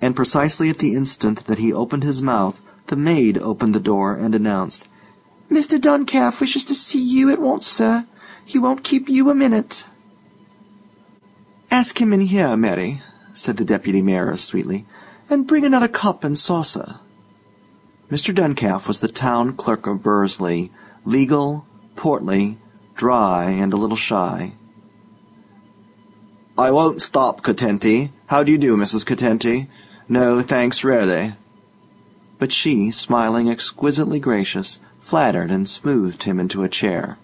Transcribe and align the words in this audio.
and 0.00 0.16
precisely 0.16 0.70
at 0.70 0.78
the 0.78 0.94
instant 0.94 1.46
that 1.46 1.58
he 1.58 1.72
opened 1.72 2.02
his 2.02 2.22
mouth, 2.22 2.60
the 2.86 2.96
maid 2.96 3.38
opened 3.38 3.74
the 3.74 3.80
door 3.80 4.14
and 4.14 4.34
announced, 4.34 4.86
Mr. 5.50 5.80
Duncalf 5.80 6.40
wishes 6.40 6.64
to 6.64 6.74
see 6.74 7.02
you 7.02 7.30
at 7.30 7.40
once, 7.40 7.66
sir. 7.66 8.06
He 8.44 8.58
won't 8.58 8.84
keep 8.84 9.08
you 9.08 9.30
a 9.30 9.34
minute. 9.34 9.84
Ask 11.70 12.00
him 12.00 12.12
in 12.12 12.22
here, 12.22 12.56
Mary, 12.56 13.02
said 13.32 13.56
the 13.56 13.64
deputy 13.64 14.00
mayor 14.02 14.36
sweetly, 14.36 14.86
and 15.28 15.46
bring 15.46 15.64
another 15.64 15.88
cup 15.88 16.24
and 16.24 16.38
saucer. 16.38 17.00
Mr. 18.10 18.34
Duncalf 18.34 18.88
was 18.88 19.00
the 19.00 19.08
town 19.08 19.56
clerk 19.56 19.86
of 19.86 20.02
Bursley, 20.02 20.72
legal, 21.04 21.64
portly, 21.94 22.58
dry, 22.96 23.50
and 23.50 23.72
a 23.72 23.76
little 23.76 23.96
shy. 23.96 24.52
I 26.58 26.70
won't 26.70 27.00
stop, 27.00 27.42
Curtenty. 27.42 28.10
How 28.26 28.42
do 28.42 28.52
you 28.52 28.58
do, 28.58 28.76
Mrs. 28.76 29.04
Curtenty? 29.04 29.68
No, 30.10 30.42
thanks, 30.42 30.82
really. 30.82 31.34
But 32.40 32.50
she, 32.50 32.90
smiling 32.90 33.48
exquisitely 33.48 34.18
gracious, 34.18 34.80
flattered 35.00 35.52
and 35.52 35.68
smoothed 35.68 36.24
him 36.24 36.40
into 36.40 36.64
a 36.64 36.68
chair. 36.68 37.16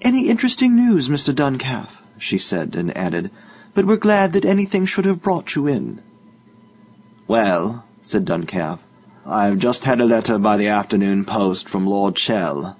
Any 0.00 0.30
interesting 0.30 0.74
news, 0.74 1.10
Mr. 1.10 1.34
Duncalf? 1.34 2.00
she 2.18 2.38
said, 2.38 2.74
and 2.74 2.96
added, 2.96 3.30
But 3.74 3.84
we're 3.84 3.98
glad 3.98 4.32
that 4.32 4.46
anything 4.46 4.86
should 4.86 5.04
have 5.04 5.20
brought 5.20 5.54
you 5.54 5.66
in. 5.66 6.00
Well, 7.28 7.84
said 8.00 8.24
Duncalf, 8.24 8.78
I've 9.26 9.58
just 9.58 9.84
had 9.84 10.00
a 10.00 10.06
letter 10.06 10.38
by 10.38 10.56
the 10.56 10.68
afternoon 10.68 11.26
post 11.26 11.68
from 11.68 11.86
Lord 11.86 12.16
Chell. 12.16 12.78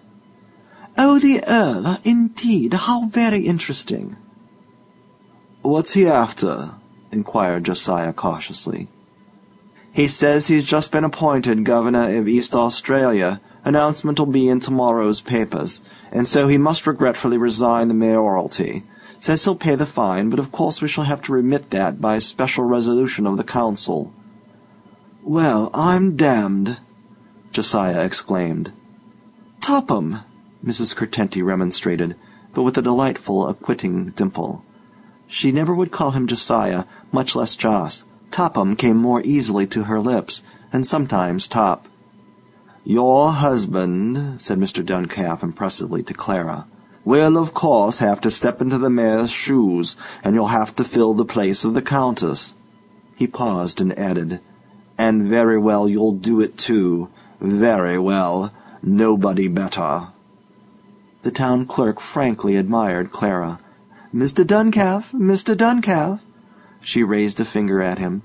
Oh, 0.96 1.18
the 1.18 1.44
Earl, 1.46 1.98
indeed, 2.02 2.72
how 2.72 3.08
very 3.08 3.42
interesting. 3.42 4.16
What's 5.60 5.92
he 5.92 6.06
after? 6.06 6.70
Inquired 7.16 7.64
Josiah 7.64 8.12
cautiously. 8.12 8.88
He 9.90 10.08
says 10.08 10.46
he's 10.46 10.64
just 10.64 10.92
been 10.92 11.04
appointed 11.04 11.64
governor 11.64 12.18
of 12.18 12.28
East 12.28 12.54
Australia. 12.54 13.40
Announcement'll 13.64 14.26
be 14.26 14.46
in 14.46 14.60
tomorrow's 14.60 15.22
papers, 15.22 15.80
and 16.12 16.28
so 16.28 16.46
he 16.46 16.58
must 16.58 16.86
regretfully 16.86 17.38
resign 17.38 17.88
the 17.88 17.94
mayoralty. 17.94 18.84
Says 19.18 19.42
he'll 19.42 19.56
pay 19.56 19.74
the 19.74 19.86
fine, 19.86 20.28
but 20.28 20.38
of 20.38 20.52
course 20.52 20.82
we 20.82 20.88
shall 20.88 21.04
have 21.04 21.22
to 21.22 21.32
remit 21.32 21.70
that 21.70 21.98
by 21.98 22.18
special 22.18 22.64
resolution 22.64 23.26
of 23.26 23.38
the 23.38 23.42
council. 23.42 24.12
Well, 25.22 25.70
I'm 25.72 26.14
damned, 26.14 26.76
Josiah 27.50 28.04
exclaimed. 28.04 28.72
Topham, 29.62 30.20
Mrs. 30.62 30.94
Curtenty 30.94 31.42
remonstrated, 31.42 32.16
but 32.52 32.64
with 32.64 32.76
a 32.76 32.82
delightful, 32.82 33.48
acquitting 33.48 34.10
dimple. 34.10 34.62
She 35.26 35.52
never 35.52 35.74
would 35.74 35.90
call 35.90 36.12
him 36.12 36.26
Josiah, 36.26 36.84
much 37.12 37.34
less 37.34 37.56
Joss. 37.56 38.04
Topham 38.30 38.76
came 38.76 38.96
more 38.96 39.22
easily 39.24 39.66
to 39.68 39.84
her 39.84 40.00
lips, 40.00 40.42
and 40.72 40.86
sometimes 40.86 41.48
Top. 41.48 41.88
Your 42.84 43.32
husband, 43.32 44.40
said 44.40 44.58
Mr. 44.58 44.84
Duncalf 44.84 45.42
impressively 45.42 46.02
to 46.04 46.14
Clara, 46.14 46.66
will 47.04 47.36
of 47.36 47.54
course 47.54 47.98
have 47.98 48.20
to 48.20 48.30
step 48.30 48.60
into 48.60 48.78
the 48.78 48.90
mayor's 48.90 49.30
shoes, 49.30 49.96
and 50.22 50.34
you'll 50.34 50.48
have 50.48 50.74
to 50.76 50.84
fill 50.84 51.14
the 51.14 51.24
place 51.24 51.64
of 51.64 51.74
the 51.74 51.82
countess. 51.82 52.54
He 53.16 53.26
paused 53.26 53.80
and 53.80 53.98
added, 53.98 54.40
and 54.98 55.28
very 55.28 55.58
well 55.58 55.88
you'll 55.88 56.12
do 56.12 56.40
it 56.40 56.58
too. 56.58 57.08
Very 57.40 57.98
well. 57.98 58.52
Nobody 58.82 59.48
better. 59.48 60.08
The 61.22 61.30
town 61.30 61.66
clerk 61.66 62.00
frankly 62.00 62.56
admired 62.56 63.10
Clara. 63.10 63.58
Mr. 64.14 64.44
Duncalf, 64.44 65.12
Mr. 65.12 65.56
Duncalf. 65.56 66.20
She 66.80 67.02
raised 67.02 67.40
a 67.40 67.44
finger 67.44 67.82
at 67.82 67.98
him. 67.98 68.22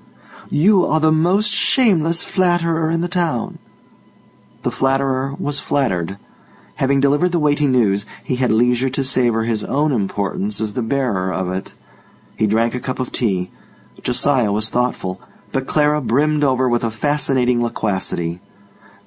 You 0.49 0.85
are 0.85 0.99
the 0.99 1.11
most 1.11 1.51
shameless 1.51 2.23
flatterer 2.23 2.91
in 2.91 3.01
the 3.01 3.07
town. 3.07 3.57
The 4.63 4.71
flatterer 4.71 5.33
was 5.39 5.59
flattered. 5.59 6.17
Having 6.75 6.99
delivered 6.99 7.31
the 7.31 7.39
weighty 7.39 7.67
news, 7.67 8.05
he 8.23 8.35
had 8.35 8.51
leisure 8.51 8.89
to 8.89 9.03
savor 9.03 9.43
his 9.43 9.63
own 9.63 9.91
importance 9.91 10.61
as 10.61 10.73
the 10.73 10.81
bearer 10.81 11.33
of 11.33 11.51
it. 11.51 11.73
He 12.37 12.47
drank 12.47 12.75
a 12.75 12.79
cup 12.79 12.99
of 12.99 13.11
tea. 13.11 13.49
Josiah 14.03 14.51
was 14.51 14.69
thoughtful, 14.69 15.21
but 15.51 15.67
Clara 15.67 16.01
brimmed 16.01 16.43
over 16.43 16.69
with 16.69 16.83
a 16.83 16.91
fascinating 16.91 17.61
loquacity. 17.61 18.39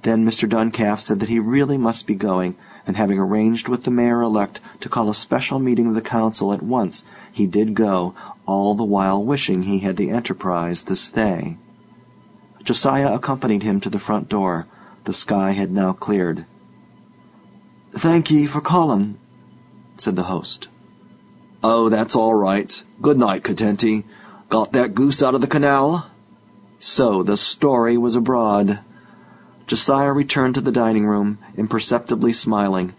Then 0.03 0.27
Mr. 0.27 0.49
Duncalf 0.49 1.01
said 1.01 1.21
that 1.21 1.29
he 1.29 1.39
really 1.39 1.79
must 1.79 2.07
be 2.07 2.15
going, 2.15 2.57
and 2.87 2.97
having 2.97 3.19
arranged 3.19 3.69
with 3.69 3.85
the 3.85 3.91
mayor-elect 3.91 4.61
to 4.81 4.89
call 4.89 5.09
a 5.09 5.15
special 5.15 5.59
meeting 5.59 5.87
of 5.87 5.95
the 5.95 6.03
council 6.03 6.53
at 6.53 6.63
once, 6.63 7.05
he 7.33 7.47
did 7.47 7.75
go, 7.75 8.15
all 8.47 8.75
the 8.75 8.85
while 8.85 9.23
wishing 9.23 9.63
he 9.63 9.81
had 9.81 9.97
the 9.97 10.11
enterprise 10.11 10.83
to 10.83 10.97
stay. 10.97 11.57
Josiah 12.63 13.15
accompanied 13.15 13.63
him 13.63 13.81
to 13.81 13.91
the 13.91 13.99
front 13.99 14.29
door. 14.29 14.67
The 15.05 15.13
sky 15.13 15.53
had 15.53 15.71
now 15.71 15.93
cleared. 15.93 16.47
Thank 17.93 18.31
ye 18.31 18.47
for 18.47 18.61
calling, 18.61 19.19
said 19.97 20.17
the 20.17 20.25
host. 20.25 20.69
Oh, 21.63 21.89
that's 21.89 22.17
all 22.17 22.35
right. 22.35 22.83
Good 23.01 23.19
night, 23.19 23.43
Curtenty. 23.43 24.05
Got 24.49 24.73
that 24.73 24.95
goose 24.95 25.23
out 25.23 25.35
of 25.35 25.41
the 25.41 25.47
canal? 25.47 26.11
So 26.79 27.23
the 27.23 27.37
story 27.37 27.97
was 27.97 28.17
abroad. 28.17 28.81
Josiah 29.67 30.13
returned 30.13 30.55
to 30.55 30.61
the 30.61 30.73
dining 30.73 31.07
room, 31.07 31.39
imperceptibly 31.57 32.33
smiling. 32.33 32.93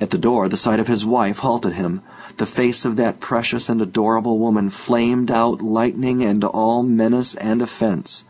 At 0.00 0.10
the 0.10 0.18
door, 0.18 0.48
the 0.48 0.56
sight 0.56 0.78
of 0.78 0.88
his 0.88 1.06
wife 1.06 1.38
halted 1.38 1.72
him. 1.72 2.02
The 2.36 2.44
face 2.44 2.84
of 2.84 2.96
that 2.96 3.20
precious 3.20 3.68
and 3.70 3.80
adorable 3.80 4.38
woman 4.38 4.68
flamed 4.68 5.30
out 5.30 5.62
lightning 5.62 6.22
and 6.22 6.44
all 6.44 6.82
menace 6.82 7.34
and 7.36 7.62
offence. 7.62 8.24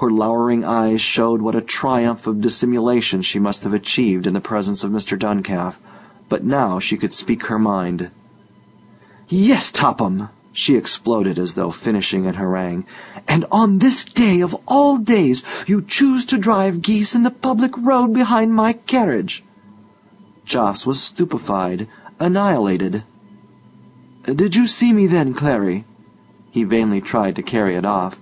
Her 0.00 0.10
lowering 0.10 0.64
eyes 0.64 1.00
showed 1.00 1.40
what 1.40 1.54
a 1.54 1.62
triumph 1.62 2.26
of 2.26 2.42
dissimulation 2.42 3.22
she 3.22 3.38
must 3.38 3.64
have 3.64 3.72
achieved 3.72 4.26
in 4.26 4.34
the 4.34 4.40
presence 4.40 4.84
of 4.84 4.92
Mr. 4.92 5.18
Duncalf, 5.18 5.78
but 6.28 6.44
now 6.44 6.78
she 6.78 6.98
could 6.98 7.14
speak 7.14 7.46
her 7.46 7.58
mind. 7.58 8.10
Yes, 9.28 9.72
Topham! 9.72 10.28
She 10.58 10.74
exploded 10.74 11.38
as 11.38 11.54
though 11.54 11.70
finishing 11.70 12.26
an 12.26 12.34
harangue. 12.34 12.84
And 13.28 13.46
on 13.52 13.78
this 13.78 14.04
day 14.04 14.40
of 14.40 14.56
all 14.66 14.98
days 14.98 15.44
you 15.68 15.80
choose 15.80 16.26
to 16.26 16.36
drive 16.36 16.82
geese 16.82 17.14
in 17.14 17.22
the 17.22 17.30
public 17.30 17.70
road 17.76 18.12
behind 18.12 18.52
my 18.52 18.72
carriage. 18.72 19.44
Joss 20.44 20.84
was 20.84 21.00
stupefied, 21.00 21.86
annihilated. 22.18 23.04
Did 24.24 24.56
you 24.56 24.66
see 24.66 24.92
me 24.92 25.06
then, 25.06 25.32
Clary? 25.32 25.84
He 26.50 26.64
vainly 26.64 27.00
tried 27.00 27.36
to 27.36 27.42
carry 27.42 27.76
it 27.76 27.86
off. 27.86 28.18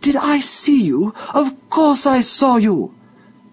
Did 0.00 0.16
I 0.16 0.40
see 0.40 0.82
you? 0.82 1.12
Of 1.34 1.52
course 1.68 2.06
I 2.06 2.22
saw 2.22 2.56
you. 2.56 2.94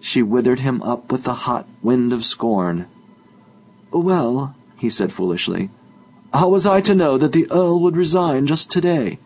She 0.00 0.22
withered 0.22 0.60
him 0.60 0.80
up 0.82 1.12
with 1.12 1.24
the 1.24 1.44
hot 1.44 1.68
wind 1.82 2.10
of 2.10 2.24
scorn. 2.24 2.86
Well, 3.90 4.56
he 4.78 4.88
said 4.88 5.12
foolishly, 5.12 5.68
how 6.34 6.48
was 6.48 6.66
I 6.66 6.80
to 6.80 6.96
know 6.96 7.16
that 7.16 7.32
the 7.32 7.48
Earl 7.50 7.80
would 7.80 7.96
resign 7.96 8.46
just 8.48 8.70
today? 8.70 9.20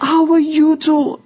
How 0.00 0.24
were 0.24 0.38
you 0.38 0.76
to... 0.78 1.20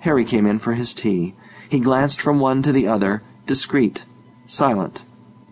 Harry 0.00 0.24
came 0.24 0.46
in 0.46 0.60
for 0.60 0.74
his 0.74 0.94
tea. 0.94 1.34
He 1.68 1.80
glanced 1.80 2.20
from 2.20 2.38
one 2.38 2.62
to 2.62 2.70
the 2.70 2.86
other, 2.86 3.22
discreet, 3.46 4.04
silent. 4.46 5.04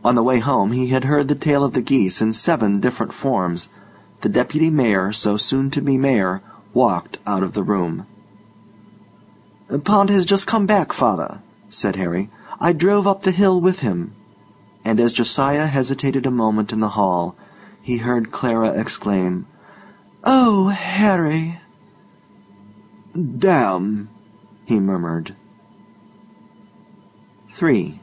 On 0.05 0.15
the 0.15 0.23
way 0.23 0.39
home 0.39 0.71
he 0.71 0.89
had 0.89 1.05
heard 1.05 1.27
the 1.27 1.35
tale 1.35 1.65
of 1.65 1.75
the 1.75 1.83
geese 1.83 2.21
in 2.21 2.33
seven 2.33 2.79
different 2.79 3.13
forms. 3.13 3.69
The 4.21 4.29
deputy 4.29 4.71
mayor, 4.71 5.11
so 5.11 5.37
soon 5.37 5.71
to 5.73 5.83
be 5.83 5.99
mayor, 5.99 6.41
walked 6.73 7.19
out 7.27 7.43
of 7.43 7.55
the 7.55 7.65
room. 7.65 8.07
Pond 9.85 10.11
has 10.11 10.25
just 10.25 10.47
come 10.47 10.67
back, 10.67 10.93
father, 10.93 11.41
said 11.71 11.97
Harry. 11.97 12.31
I 12.61 12.73
drove 12.73 13.07
up 13.07 13.23
the 13.23 13.33
hill 13.33 13.61
with 13.61 13.81
him. 13.81 14.15
And 14.85 15.01
as 15.01 15.13
Josiah 15.13 15.67
hesitated 15.67 16.25
a 16.25 16.31
moment 16.31 16.73
in 16.73 16.81
the 16.81 16.91
hall, 16.91 17.37
he 17.83 17.99
heard 17.99 18.31
Clara 18.31 18.71
exclaim, 18.71 19.47
Oh, 20.25 20.69
Harry! 20.69 21.61
Damn, 23.39 24.09
he 24.67 24.79
murmured. 24.79 25.35
3. 27.51 27.99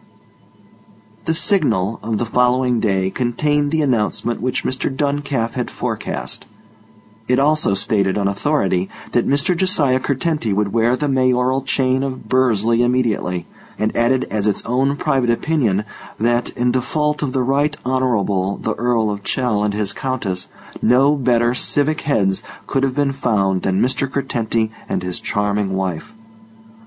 The 1.25 1.33
signal 1.33 1.99
of 2.01 2.17
the 2.17 2.25
following 2.25 2.79
day 2.79 3.09
contained 3.09 3.71
the 3.71 3.81
announcement 3.81 4.41
which 4.41 4.63
Mr. 4.63 4.93
Duncalf 4.93 5.53
had 5.53 5.69
forecast. 5.69 6.45
It 7.27 7.39
also 7.39 7.73
stated 7.73 8.17
on 8.17 8.27
authority 8.27 8.89
that 9.11 9.27
Mr. 9.27 9.55
Josiah 9.55 9.99
Curtenty 9.99 10.53
would 10.53 10.73
wear 10.73 10.95
the 10.95 11.09
mayoral 11.09 11.61
chain 11.61 12.01
of 12.01 12.29
Bursley 12.29 12.81
immediately, 12.81 13.45
and 13.79 13.95
added 13.95 14.25
as 14.31 14.47
its 14.47 14.63
own 14.65 14.97
private 14.97 15.29
opinion 15.29 15.85
that, 16.19 16.49
in 16.51 16.71
default 16.71 17.21
of 17.21 17.33
the 17.33 17.43
Right 17.43 17.75
Honourable 17.85 18.57
the 18.57 18.73
Earl 18.75 19.09
of 19.11 19.23
Chell 19.23 19.63
and 19.63 19.73
his 19.73 19.93
Countess, 19.93 20.49
no 20.81 21.15
better 21.15 21.53
civic 21.53 22.01
heads 22.01 22.41
could 22.65 22.83
have 22.83 22.95
been 22.95 23.13
found 23.13 23.61
than 23.61 23.81
Mr. 23.81 24.09
Curtenty 24.09 24.71
and 24.89 25.03
his 25.03 25.19
charming 25.19 25.75
wife. 25.75 26.11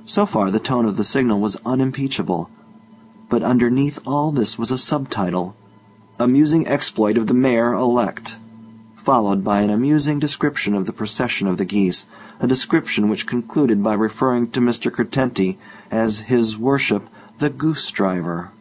So 0.05 0.27
far 0.27 0.51
the 0.51 0.59
tone 0.59 0.87
of 0.87 0.97
the 0.97 1.05
signal 1.05 1.39
was 1.39 1.57
unimpeachable, 1.65 2.51
but 3.29 3.45
underneath 3.45 4.01
all 4.05 4.33
this 4.33 4.59
was 4.59 4.73
a 4.73 4.79
subtitle, 4.79 5.55
Amusing 6.19 6.67
Exploit 6.67 7.17
of 7.17 7.29
the 7.29 7.35
Mayor-elect, 7.35 8.39
followed 9.11 9.43
by 9.43 9.61
an 9.61 9.71
amusing 9.71 10.21
description 10.21 10.73
of 10.73 10.87
the 10.87 10.93
procession 10.93 11.49
of 11.49 11.59
the 11.59 11.65
geese, 11.65 12.07
a 12.39 12.47
description 12.47 13.09
which 13.09 13.27
concluded 13.27 13.83
by 13.83 13.93
referring 13.93 14.49
to 14.49 14.61
Mr. 14.61 14.89
Curtenty 14.89 15.59
as 15.91 16.31
His 16.31 16.57
Worship 16.57 17.09
the 17.41 17.51
Goose 17.51 17.91
Driver. 17.91 18.53